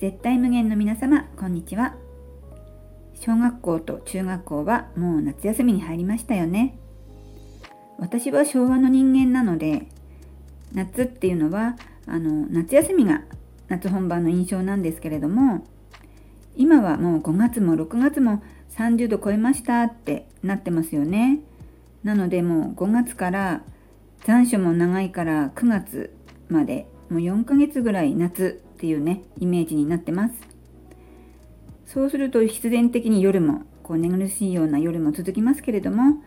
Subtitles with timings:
[0.00, 1.94] 絶対無限の皆様こんにちは。
[3.12, 6.78] 小学校と中学校はもう夏休みに入りましたよね。
[7.98, 9.88] 私は昭和の人間なので
[10.72, 13.24] 夏っていうのはあの夏休みが
[13.68, 15.66] 夏本番の印象なんですけれども
[16.56, 21.40] 今はもう5月も6月も30度超えましたってなってますよね。
[22.04, 23.60] なのでもう5月から
[24.24, 26.16] 残暑も長いから9月
[26.48, 30.34] までもう4ヶ月ぐらい夏っていうねイメージになってます。
[31.84, 36.22] そうすると必然的に夜もこう寝苦しいような夜も続きますけれども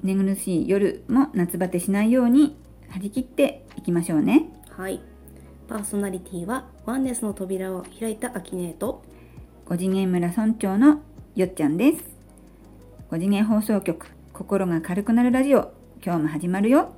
[0.00, 2.56] 寝苦しい夜も夏バテしないように
[2.90, 4.52] 張り切っていきましょうね。
[4.70, 5.00] はい。
[5.66, 9.02] パーソナリティはワンネスの扉を開いたアキネート
[9.66, 11.00] 5次元村村長の
[11.34, 12.04] よっちゃんです。
[13.10, 15.72] 5次元放送局心が軽くなるラジオ
[16.04, 16.92] 今日も始まるよ。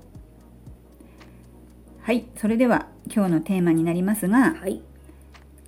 [2.02, 4.82] はいそれでは今日のテーマになりますがはい。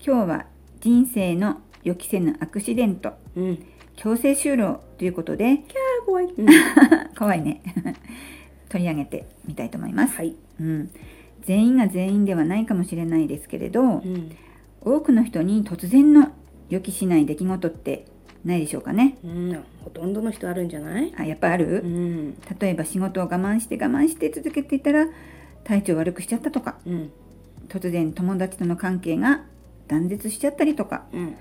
[0.05, 0.47] 今日は
[0.81, 3.12] 人生の予期せぬアクシデント。
[3.36, 3.67] うん。
[3.97, 5.61] 強制終了ということで
[6.06, 6.47] 怖い、 うん、
[7.14, 7.62] かわいいね。
[8.69, 10.36] 取り上げてみたいと思います、はい。
[10.61, 10.91] うん、
[11.42, 14.31] 全員が全員ではないかもしれないですけれどうん。
[14.81, 16.28] 多くの人に突然の
[16.69, 18.05] 予期しない出来事って
[18.44, 19.19] ないでしょうかね。
[19.25, 21.12] うん、ほとんどの人あるんじゃない？
[21.16, 22.34] あやっぱある、うん。
[22.61, 25.09] 例えば仕事を我慢して我慢して続けていたら
[25.64, 26.78] 体調悪くしちゃったとか。
[26.86, 27.11] うん
[27.69, 29.44] 突然友達との関係が
[29.86, 31.36] 断絶しちゃったりとかうん。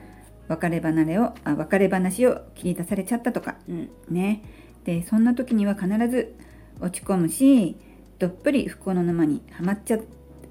[0.47, 3.89] 別れ離れをあ別れ話を切り出されちゃったとかうん。
[4.09, 4.44] ね。
[4.86, 6.36] でそんな時には必ず
[6.80, 7.75] 落ち込むし
[8.19, 10.00] どっぷり不幸の沼にはまっちゃ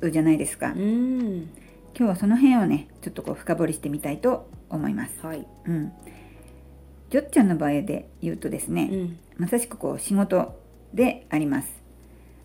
[0.01, 1.49] うじゃないですか、うん。
[1.97, 5.27] 今日はその辺をねちょっとこう深掘りしてみたいと思います。
[5.27, 5.47] はい。
[5.67, 5.93] うん。
[7.09, 9.19] じょっちゃんの場合で言うとですね、うん。
[9.39, 10.61] まさしくこう仕事
[10.93, 11.69] であります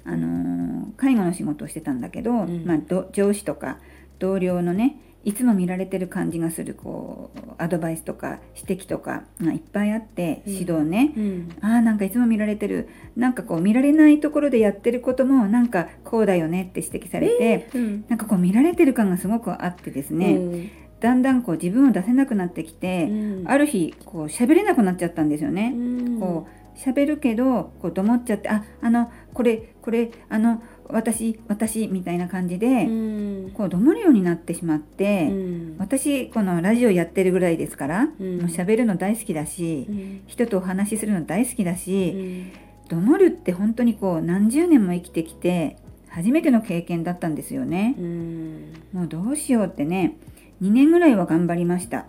[0.05, 2.65] あのー介護の仕事をしてたんだけど、ん。
[2.65, 3.79] まあ、ど上司とか
[4.19, 10.53] 同僚のねいつも見られてる感じがするこうアドバイスとか指摘とかがいっぱいあってうん。
[10.53, 11.49] 指導ね、うん。
[11.61, 12.89] あーなんかいつも見られてる。
[13.15, 18.05] なんかこう見られないところでやってることもなんかこうだよねって指摘されて、うん。
[18.09, 23.47] なんかこう見られてる感がすごくあってですね、だんだんこう自分を出せなくなってきて、うん。
[23.47, 25.73] ある日こう喋れなくなっちゃったんですよね。
[25.75, 26.19] うん。
[26.19, 30.61] こう喋るけどこうどもっちゃってああのこれこれあの
[30.91, 33.51] 私私みたいな感じで、うん。
[33.51, 35.75] こうどもるようになってしまって、うん。
[35.79, 38.37] 私このラジオやってるぐらいですから、うん。
[38.39, 40.23] もう喋るの大好きだし、うん。
[40.27, 42.51] 人とお話しするの大好きだうし、ん。
[42.89, 45.77] どもるって本当にこう何十年も生きてきて
[46.09, 47.95] 初めての経験だったんですよね。
[47.97, 48.73] うん。
[48.93, 50.17] もうどうしようってね
[50.61, 52.05] 2年ぐらいは頑張りました。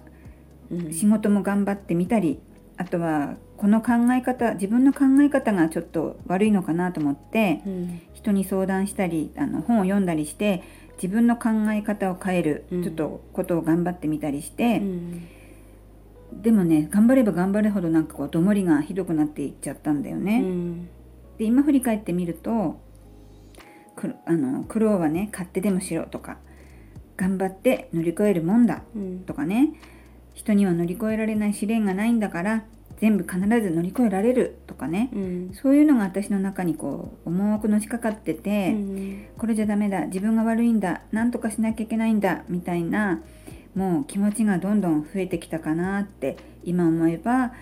[0.70, 0.92] うん。
[0.92, 2.40] 仕事も頑張ってみたり
[2.76, 8.00] あとはこの考え方自分の考え方がちょっと悪いのかなと思ってうん。
[8.12, 10.64] 人に相談したりあの本を読んだりして
[10.96, 12.82] 自分の考え方を変える、うん。
[12.82, 15.28] ちょっとことを頑張ってみたりして、うん。
[16.42, 20.40] でもね頑張れば頑張るほどなんかこうどもりがひどくなっていっちゃったんだようね。
[20.40, 20.86] ん。
[21.38, 22.80] で今振り返ってみると
[23.94, 26.38] くあの苦労はね買ってでもしろとか
[27.16, 29.20] 頑張って乗り越えるもんだうん。
[29.20, 29.74] とかね
[30.34, 32.64] 人には乗り越えられない試練がないんだから
[33.02, 35.10] 全部必ず乗り越えられるとかね。
[35.12, 35.50] うん。
[35.60, 39.26] そういうのが私の中にこう重くのしかかってて、うん。
[39.36, 43.20] これじゃダメだ自分が悪いんだ何とかしなきゃいけないんだみたいな
[43.74, 47.52] もう気持ちがどんどん増えてきたかなって今思えば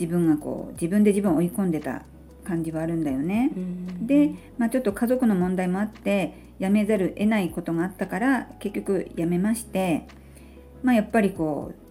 [0.00, 2.00] 自分がこう自分で自分を追い込んでた
[2.44, 3.52] 感じはあるんだよね。
[3.54, 4.06] うん。
[4.06, 10.06] で、まあ、ちょっと家族の問題もあって辞めざる得ないことがあったから結局辞めまして、
[10.82, 11.82] まあ、やっぱりこう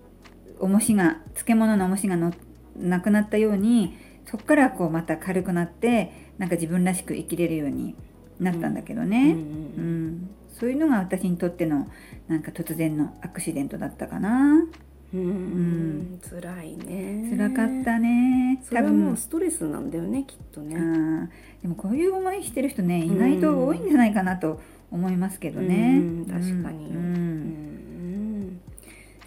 [0.61, 2.33] 重しが漬物の重しがの
[2.77, 7.95] なくなったようにそこからこうまた軽くなってなんか自分らしく生きれるように
[8.39, 10.29] なったんだけどうね、んうん。
[10.49, 11.87] そういうのが私にとっての
[12.27, 14.65] なんか突然のアクシデントだったかな。
[15.13, 16.19] うん。
[16.27, 17.29] 辛いね。
[17.29, 18.59] 辛かったね。
[18.63, 21.27] それはもうストレスなんだよねきっとあねー。
[21.61, 24.59] でもこういう思いしてる人ね意外と多いんじゃないかなと
[24.89, 25.99] 思いますけどね。
[25.99, 26.25] うん。
[26.25, 26.87] 確かに。
[26.87, 26.95] うん。
[26.95, 27.70] うん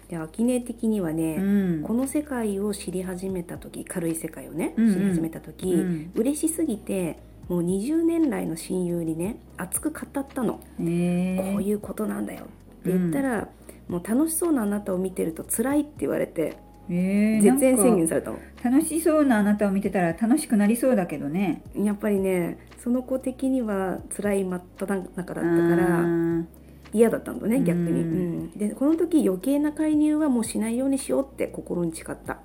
[0.09, 1.41] でアキネ的にはね、う
[1.79, 1.81] ん。
[1.83, 4.93] この世界を知り始めた時軽い世界をね、うんうん。
[4.93, 6.11] 知り始めた時、うん。
[6.15, 7.17] 嬉しすぎて
[7.49, 10.83] もう20年来の親友にね熱く語ったの、え。
[10.83, 12.45] ーこういうことなんだよっ
[12.83, 13.47] て言ったら、
[13.87, 16.57] もう楽しそうなあなたを見てると辛いって言われて
[16.89, 18.39] えー絶縁宣言されたの。
[18.63, 21.63] 楽しそうなあなたを見てたら楽しくなりそうだけどね。
[21.75, 26.45] やっぱりねその子的には辛い真っ只中だったからあ
[26.95, 27.97] 嫌だったんだね逆に、うん。
[27.97, 28.01] う
[28.43, 32.39] んでこの時余計な介入はもうしないようにしようって心に誓った、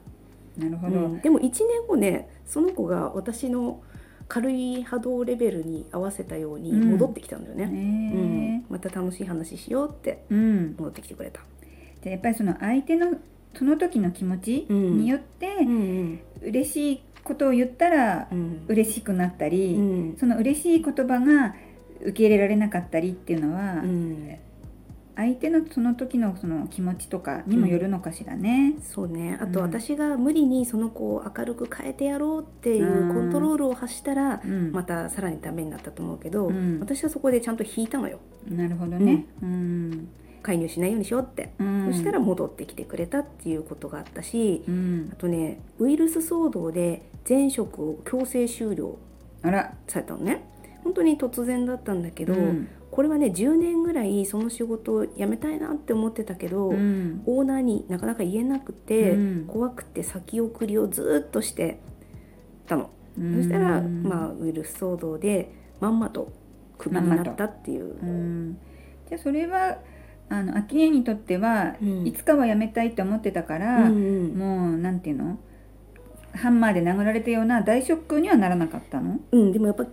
[0.58, 0.96] ーなるほど。
[0.96, 1.20] うん。
[1.20, 3.80] でも1年後ねその子が私の
[4.28, 6.90] 軽い波動レベルに合わせたようにうん。
[6.92, 8.40] 戻ってきたんだよね、うん。
[8.40, 11.40] ねまた楽しい話しようって戻ってきてくれた、
[12.02, 13.16] でやっぱりその相手の
[13.54, 16.20] その時の気持ちによって、うん。
[16.42, 18.64] 嬉しいことを言ったらうん。
[18.68, 19.80] 嬉しくなったり、う
[20.14, 20.16] ん。
[20.18, 21.54] その嬉しい言葉が
[22.02, 24.36] 受け入れられなかったりっていうのは、うん。
[25.16, 28.74] 相手のその時のその気持ちとかにもよるのかしらね。
[28.80, 29.38] そうね。
[29.40, 29.66] あとうん。
[29.66, 34.72] 私が無理にその子を明るく変えてやろうっていうコントロールを発したらうん。
[34.72, 36.80] またさらにダメになったと思うけど、うん。
[36.80, 38.18] 私はそこでちゃんと引いたのよ。
[38.48, 39.26] なるほどね。
[39.42, 40.08] うん。
[40.42, 41.92] 介入しないようにしようって、うん。
[41.92, 45.10] そしたら戻ってきてくれたっていうことがあったしうん。
[45.12, 48.96] あ、とねウイルス騒動で前職を強制終了
[49.42, 50.46] あら、されたのね
[50.84, 52.68] 本当に突然だったんだけど、うん。
[52.90, 57.22] これはね10年ぐらいその仕事を辞めたいなって思ってたけど、うん。
[57.26, 59.44] オーナーになかなか言えなくて、うん。
[59.46, 61.80] 怖くて先送りをずっとして
[62.66, 63.36] たの、うん。
[63.36, 66.32] そしたら、まあ、ウイルス騒動でまんまと
[66.78, 68.58] クビになったっていう、うん、
[69.08, 69.78] じゃあそれは
[70.28, 72.06] あの秋音にとっては、うん。
[72.06, 73.98] いつかは辞めたいって思ってたから、うんう
[74.34, 74.38] ん。
[74.38, 75.38] もうなんていうの？
[76.32, 79.84] ハンマーで殴られたような大ショックにはならなかったの、うん、でもやっぱ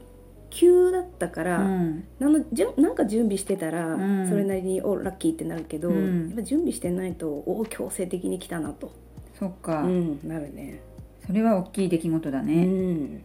[0.50, 2.04] 急だったから、うん。
[2.20, 4.30] なのじゅなんか準備してたら、うん。
[4.30, 6.28] それなりにおラッキーってなるけど、うん。
[6.28, 8.92] やっぱ準備してないとお強制的に来たなと、
[9.38, 10.80] そっか、うん、なるね。
[11.26, 13.22] それは大きい出来事だうね、ん。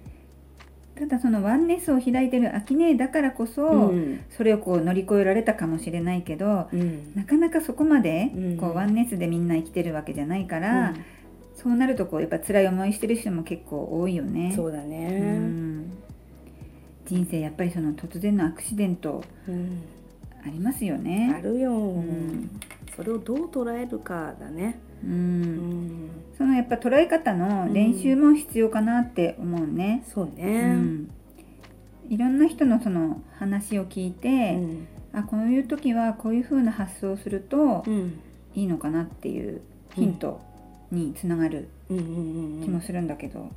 [0.94, 4.20] ただそのワンネスを開いてる秋音だからこそ、うん。
[4.30, 7.12] それをこう乗り越えられたかもしれないけどうん。
[7.14, 8.56] なかなかそこまでうん。
[8.56, 10.94] こうワンネスでみんな生きてるわけじゃないから、
[11.54, 14.52] そうなるとこうやっぱ辛い思いしてる人も結構多いよね。
[14.54, 15.92] そうだうね、ん
[17.12, 19.82] 人生やっぱりその突然のアクシデントうん
[20.44, 21.40] ありますよあね。
[21.44, 22.50] るよ、ん。
[22.96, 24.76] それをどう捉えるかだね。
[25.04, 25.42] う、うん。
[26.06, 30.02] ん、そのやっぱ捉え方の練習も必要かなって思うね。
[30.12, 30.74] そううね。
[30.74, 31.08] ん、
[32.08, 34.86] いろんな人のその話を聞いて、うん。
[35.12, 38.18] あこういう時はこういう風な発想をするとうん。
[38.56, 39.60] いいのかなっていう
[39.94, 40.40] ヒント
[40.90, 41.94] につながる気
[42.68, 43.48] もするんだけど。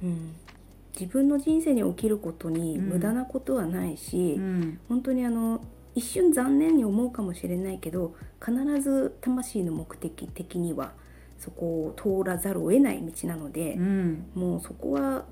[1.00, 2.86] うん自分の人生に起きることにうん。
[2.86, 4.80] 無駄なことはないし、うん。
[4.88, 5.62] 本当にあの
[5.94, 10.94] 一瞬残念に思うかもしれないけど必ず魂の目的的には
[11.40, 15.26] そこを通らざるを得ない道なのでう、ん、もうそこは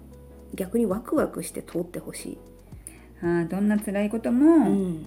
[0.56, 2.38] 逆にワクワクして通ってほしい。
[3.22, 5.06] あーどんな辛いことうもん。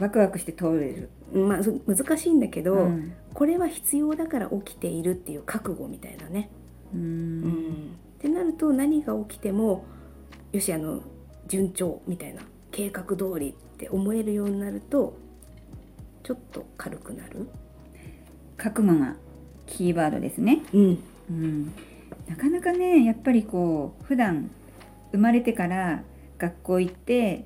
[0.00, 1.10] ワクワクして通れる。
[1.32, 3.12] まあ、そ難しいんだけど、うん。
[3.32, 6.50] これは必要だから起きているっていう覚悟みたいなね。
[6.94, 7.95] ううん
[8.56, 9.84] と何が起きても
[10.52, 11.00] よしあの
[11.46, 15.16] 順調みたいな計画通りって思えるようになると
[16.22, 17.48] ちょっと軽くなる。
[18.56, 19.16] 覚悟が
[19.66, 20.62] キーワードですね。
[20.72, 20.98] うん
[21.30, 21.72] うん、
[22.26, 24.50] なかなかねやっぱりこう普段
[25.12, 26.02] 生まれてから
[26.38, 27.44] 学校行って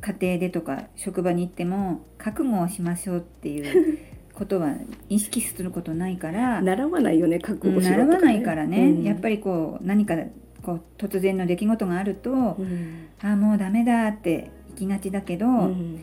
[0.00, 3.98] 家庭でとか職場に行っても覚悟をしましょうっていう
[4.40, 4.74] ことは
[5.10, 10.16] 意識することないから、習わないよね覚うん悟しろとか、習わないからね、やっぱり、りこう何か
[10.62, 13.08] こう突然の出来事があると、うん。
[13.20, 16.00] あもうダメだって行きがちだけど、うん。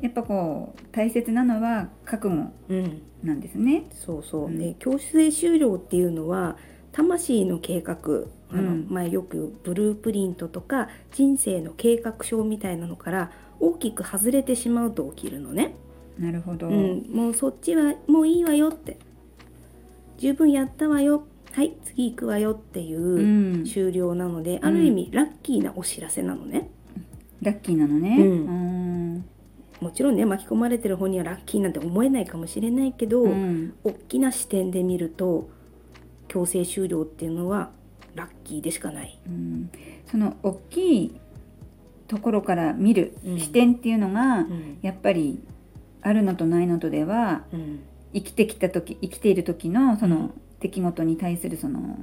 [0.00, 3.84] やっぱこう大切なのは覚悟うんなんですね。
[3.90, 4.58] そうそう、うん。
[4.58, 6.56] で強制終了っていうのは
[6.92, 7.96] 魂の計画
[8.50, 8.86] あの、うん。
[8.88, 15.74] まあ、よくブループリントとか人生の計画書みたいなのから大きく外れてしまうと起きるのね。
[16.18, 16.68] なるほど。
[16.68, 18.98] うん、もうそっちはもういいわよって。
[20.18, 21.26] 十分やったわよ。
[21.52, 23.64] はい次行くわよっていううん。
[23.64, 26.70] 終了なので、ある意味ラッキーなお知らせなのね。
[27.42, 28.16] ラッキーなのね。
[28.18, 28.24] うん。
[28.24, 28.50] う
[29.18, 29.24] ん。
[29.80, 33.74] もちろんね巻き込まれてる方にはラッキーなんて思えないかもしれないけど、うん。
[33.84, 35.48] 大きな視点で見ると
[36.28, 37.70] 強制終了っていうのは
[38.14, 39.18] ラッキーでしかない。
[39.26, 39.70] うん。
[40.10, 41.20] その大きい
[42.08, 43.38] ところから見るうん。
[43.38, 44.78] 視点っていうのが、うん。
[44.82, 45.40] やっぱり
[46.04, 47.80] あるのとないのとではうん。
[48.12, 50.30] 生きてきた時生きている時のその、うん。
[50.60, 51.98] 出来事に対するその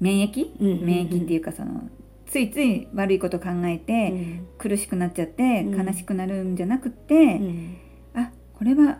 [0.00, 1.88] 免疫、うん免疫っていうかその
[2.26, 4.46] ついつい悪いこと考えて、うん。
[4.58, 5.86] 苦しくなっちゃってうん。
[5.86, 7.76] 悲しくなるんじゃなくて、うん。
[8.14, 8.98] あこれは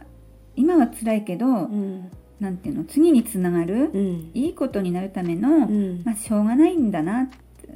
[0.56, 2.10] 今は辛いけど、うん。
[2.40, 2.84] なんていうの？
[2.84, 4.30] 次につながる、うん。
[4.34, 6.02] いいことになるための、うん。
[6.04, 7.30] まあ、しょうがないんだな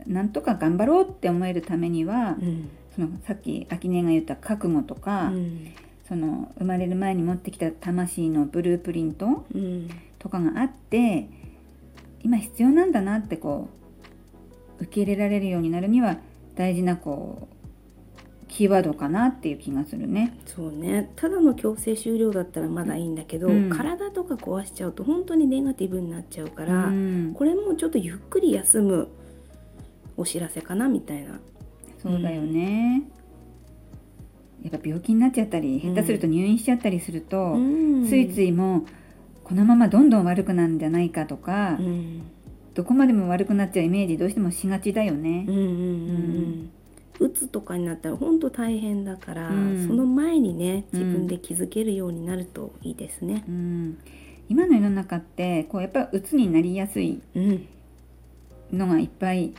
[0.07, 2.69] なんとか頑張ろうって思えるためには、うん。
[2.95, 5.69] そのさっき秋音が言った覚悟とか、うん
[6.09, 9.89] その生まれる前に持ってきた魂のブループリントうん。
[10.19, 11.29] とかがあって
[12.23, 13.69] 今必要なんだなってこ
[14.81, 16.17] う受け入れられるようになるには
[16.57, 17.59] 大事なこう
[18.49, 20.37] キーワードかなっていう気がするね。
[20.47, 21.13] そうね。
[21.17, 23.71] ただの強制終了だったらまだいいんだけど、うん。
[23.71, 27.35] 体とか壊しちゃうと本当にネガティブになっちゃうから、うん。
[27.37, 29.09] これもちょっとゆっくり休む
[30.17, 31.39] お知らせかなみたいな。
[32.03, 33.03] そうだよね、
[34.63, 38.07] やっぱ病気になっちゃったり下手すると入院しちゃったりすると、うん。
[38.09, 38.83] ついついもう
[39.45, 42.23] このままどんどん悪くなるんじゃないかとか、うん。
[42.75, 45.45] どこまでも悪くなっちゃうイメージどうしてもしがちだよね。
[45.49, 46.71] うんうんうんうん。
[47.21, 49.87] うつとかになったら本当大変だから、うん。
[49.87, 51.01] その前にねうん。
[51.01, 53.45] 自分で気づけるようになるといいですね。
[53.49, 53.99] うん、
[54.49, 57.67] 今の世の中ってこうやっぱ鬱になりやすいうん。
[58.73, 59.55] のがいっぱい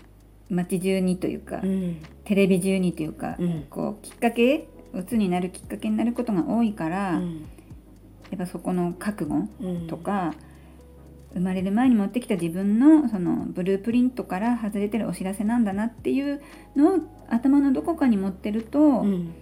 [0.49, 1.97] 街中にというか、うん。
[2.25, 3.65] テレビ中にというか、うん。
[3.69, 7.21] こうきっかけ鬱になるきっかけになることが多いから、
[8.31, 9.87] やっぱそこの覚悟うん。
[9.87, 10.33] とか、
[11.33, 16.41] 生まれる前に持ってきた自分のそのブループリントから外れてるお知らせなんだなっていう
[16.75, 19.33] のを頭のどこかに持ってると、うん。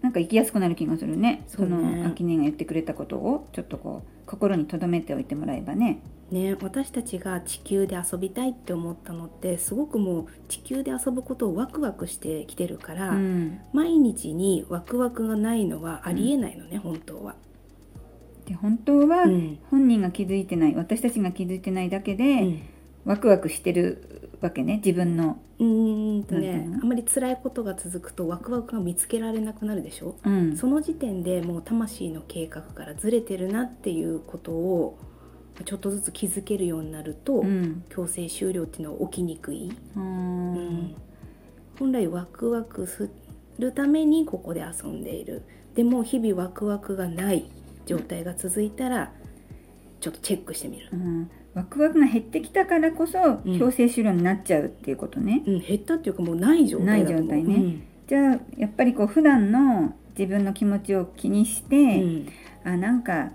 [0.00, 1.44] なんか生きやすくなる気がするね。
[1.46, 1.76] そうね。
[1.76, 6.00] の秋音が言ってくれたことをちょっとこう心に留めておいてもらえばね。
[6.32, 17.34] ね、私たちが地球で遊びたいって思ったのってすごくもう地球で遊ぶことをワクワクしてきてるから、うん、毎日にワクワクがないのはありえないのね、本当は。
[18.46, 19.58] で本当はうん。
[19.70, 22.62] 本人が気づいてない私たちが気づいてないだけで、うん。
[23.04, 25.38] ワクワクしてるわけね自分の。
[25.58, 30.56] うーんとねあんまり辛いことが続くとワクワクが見つけられなくなるでしょ、うん。
[30.56, 34.98] その時点でもう魂の計画からずれてるなっていうことを
[35.64, 37.84] ちょっとずつ気づけるようになると、うん。
[37.88, 40.54] 強制終了っていうのは起きにくい、ううん。
[40.54, 40.94] ん
[41.78, 43.10] 本来ワクワクす
[43.58, 45.42] るためにここで遊んでいる。
[45.74, 47.50] でも日々ワクワクがない
[47.86, 49.12] 状態が続いたら
[50.00, 51.30] ちょっとチェックしてみる、うん。
[51.54, 53.58] ワクワクが減ってきたからこそうん。
[53.58, 55.42] 強制終了になっちゃうっていうことね。
[55.46, 57.76] うん、減ったっていうかもうない状態ない状態ね。
[58.06, 62.28] じゃあやっぱりこう普段の自分の気持ちを気にして、うん。
[62.64, 63.32] あなんか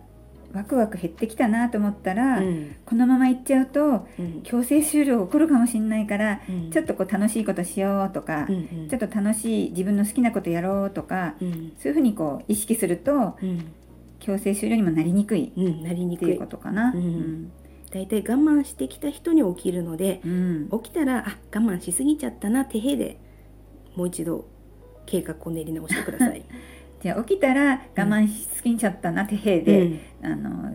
[0.57, 2.75] ワクワク減ってきたなと思ったら、うん。
[2.85, 4.41] このまま行っちゃうとうん。
[4.43, 6.71] 強制終了起こるかもしれないから、うん。
[6.71, 8.87] ちょっとこう楽しいことしようとか、うんうん。
[8.89, 11.73] ちょっと楽しい自分の好きなことやろうとか、うん。
[11.77, 13.71] そういうふうにこう意識するとうん。
[14.19, 16.25] 強制終了にもなりにくいうん、なりにくい。
[16.25, 16.91] っていうことかな。
[16.93, 17.51] うん。
[17.91, 20.69] だいたい我慢してきた人に起きるのでうん。
[20.83, 23.19] 起きたらあ我慢しすぎちゃったなてへで
[23.95, 24.45] もう一度
[25.05, 26.43] 計画を練り直してください。
[27.07, 30.73] じゃあ起きたら我慢しすぎちゃったなてへで、あの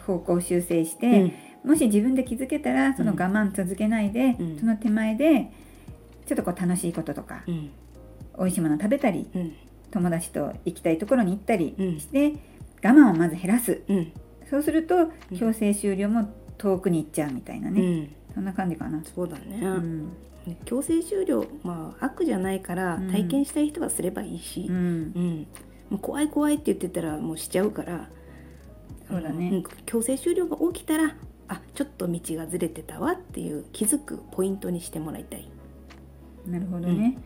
[0.00, 1.32] 方向修正しうて、ん。
[1.62, 4.58] もし自分で気づけたらその我慢続けないで、うん。
[4.58, 5.50] その手前で
[6.24, 7.70] ちょっとこう楽しいこととか、うん。
[8.38, 9.52] 美味しいもの食べたりうん。
[9.90, 12.00] 友達と行きたいところに行ったりうん。
[12.00, 12.32] して、
[12.82, 13.82] 我慢をまず減らす。
[13.88, 14.12] うん。
[14.48, 15.38] そうするとうん。
[15.38, 19.02] 強制終了も遠くに行っちゃうみたいなね、うんそんな感じかな。
[19.04, 20.12] そうだね、うん。
[20.64, 23.10] 強制終了まあ悪じゃないからうん。
[23.10, 24.74] 体験したい人はすればいいしう、ん。
[24.74, 25.46] うん。
[25.90, 28.08] もう怖い怖いって言ってたらもうしちゃうから
[29.08, 29.50] そうだね。
[29.50, 29.64] ん。
[29.86, 31.16] 強制終了が起きたら
[31.48, 35.48] あちょっと道がずれてたわっていう気づくポイントにしてもらいたい。
[36.46, 37.18] なるほどね、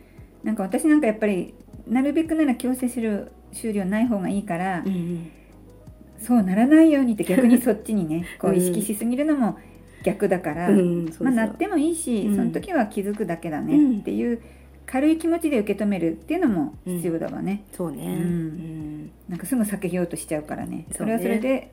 [0.43, 1.55] なんか私なんかやっぱり
[1.87, 5.31] なるべくなら強制終了終了ない方がいいから、うん
[6.19, 9.59] そうならないようにって逆にそっちにねこううん意識しすぎるのも
[10.07, 11.23] 逆だから、うんそうそう。
[11.25, 12.35] まあ、なってもいいし、うん。
[12.35, 13.99] その時は気づくだけだねうん。
[13.99, 14.41] っていう
[14.85, 18.05] 軽い気持ちで受け止めるっていうのも必要だわね、そうね。
[18.05, 18.11] うん。
[18.11, 19.11] うん。
[19.27, 20.85] なんかすぐ避けようとしちゃうからね。
[20.91, 20.97] そね。
[20.99, 21.71] そうれはそれで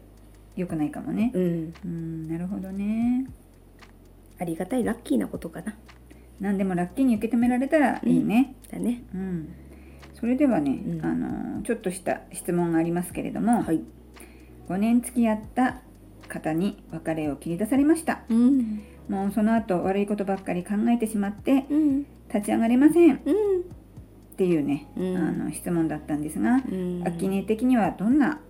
[0.56, 1.30] 良くないかもね。
[1.32, 3.26] うん、うんなるほどね。
[4.40, 5.76] ありがたいラッキーなことかな。
[6.40, 8.56] 何でもラッキーに受け止められたらいいね。
[8.68, 9.04] だね。
[9.14, 9.54] うん、
[10.14, 11.06] それではね、うん。
[11.06, 13.80] あのちょっとした質問がありますけれども、はい。
[14.68, 15.82] 5年付き合った
[16.28, 18.82] 方に別れを切り出されましたうん。
[19.08, 22.06] もうその後悪いことばっかり考えてしまってうん。
[22.32, 23.64] 立ち上がれませんっうん。
[24.36, 28.40] ていうね、うんあの質問だったんですが、うんアキネ的にはどんな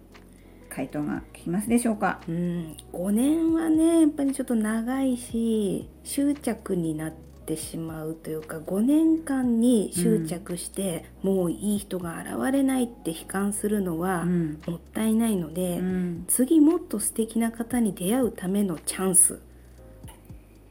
[0.70, 2.20] 回答が聞きますでしょうか？
[2.26, 7.18] うん、5年はねやっぱりちょっと長いし執着になって
[7.56, 14.60] しまうというか5年間に執着して、もういい人が現れないって悲観するのはうん。
[14.66, 16.24] もったいないので、うん。
[16.26, 19.40] 次もっと素敵な方に出会うためのチャンス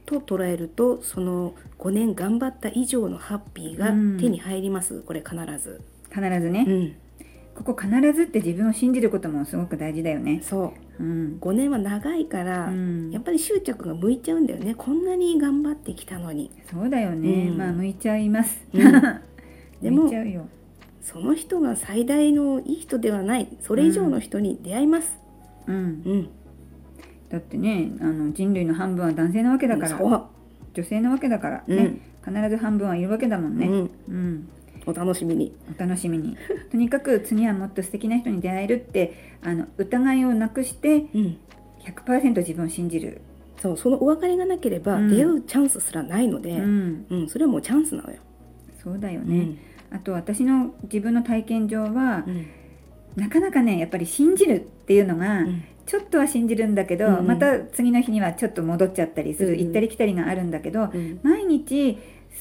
[0.06, 4.18] と捉えるとその5年頑張った以上のハッピーがうん。
[4.20, 5.82] 手に入ります、これ必ず。
[6.10, 6.96] 必ずね、うん、
[7.56, 10.42] ここ必ずって自分を信じることもすごく大事だよね。
[10.44, 13.12] そううん、5年は長いから、うん。
[13.12, 14.76] やっぱり執着が向いちゃうんだよね。
[14.76, 16.52] こんなに頑張ってきたのに。
[16.70, 17.58] そうだよね、うん。
[17.58, 18.82] まあ向いちゃいます、うん。
[19.82, 20.48] でも向いちゃうよ。
[21.02, 23.48] その人が最大のいい人ではない。
[23.60, 25.18] それ以上の人に出会います。
[25.68, 25.76] うん。
[25.76, 25.80] う
[26.16, 26.30] ん、
[27.30, 30.30] だってねあの人類の半分は男性なわけだから。
[30.74, 31.78] 女性なわけだからうん。
[31.78, 34.50] ね、必ず半分はいるわけだもんね、うん、うん、
[34.86, 35.56] お楽しみに。
[35.76, 36.36] お楽しみに。
[36.72, 41.38] とにかく次はもっと素敵な人に出会えるってあの疑いをなくしてうん。
[41.84, 43.20] 100%自分を信じる、
[43.58, 45.10] そうそのお別れがなければうん。
[45.10, 48.18] 出会うチャンスすらないので、うん、うんそれはもうチャンスなのよ。
[48.82, 49.58] そうだよね、うん。
[49.92, 52.46] あと私の自分の体験上はう、ん。
[53.16, 55.64] なかなかねやっぱり信じるっていうのが、うん。
[55.86, 57.28] ちょっとは信じるんだけど、うんうん。
[57.28, 61.20] また次の日にはちょっと戻っちゃったりする、行ったり来たりがあるんだけど、うん。
[61.24, 61.98] 毎日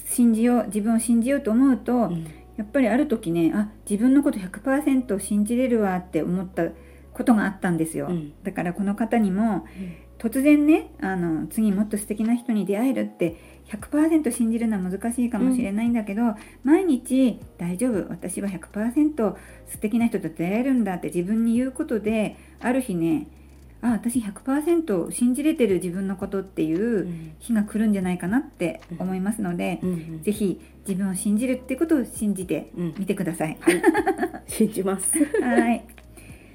[0.06, 2.26] 信じよう自分を信じようと思うと、うん。
[2.56, 6.68] やっぱりある時ねあ自分のこと100%信じれるわって思った
[7.12, 8.32] ことがあったんですよ、うん。
[8.42, 9.66] だからこの方にも
[10.18, 13.36] 突然ねあの次もっと素敵な人に出会えるって
[13.68, 19.34] 100%信じるのは難しいかもしれないんだけど、毎日大丈夫私は100%
[19.66, 23.28] 素敵な人と出会えるんだって自分に言うことである日ね
[23.82, 33.58] あ私100%信じれてる自分のことっていううん日が来るんじゃないかなって思いますので、うんぜひ自分を信じるっていうことを信じてうんみてください。
[34.46, 35.12] 信じます
[35.42, 35.84] はい。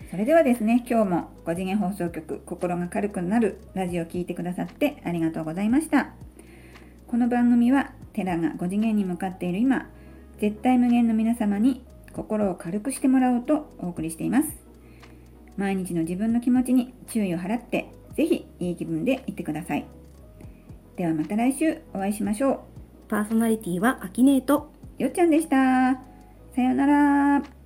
[0.09, 6.13] それではですね、今日も5次元放送局心が軽くなるラジオを聞いてくださってありがとうございました。
[7.07, 9.89] この番組はテラが5次元に向かっている今、
[10.39, 14.66] 絶対無限の皆様に心を軽くしてもらおうとお送りしています。
[15.57, 19.85] 毎日の自分の気持ちに注意を払って、ぜひいい気分でいってください。
[20.95, 22.65] ではまた来週お会いしましょ
[23.07, 25.03] パーソナリティはアキネートう。
[25.03, 25.55] よっちゃんでした。
[26.55, 27.56] さようなら。